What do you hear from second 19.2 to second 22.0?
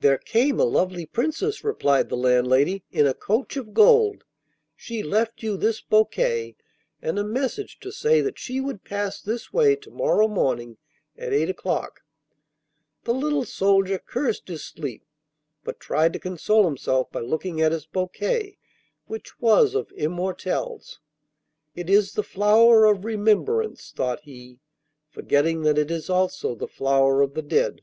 was of immortelles. 'It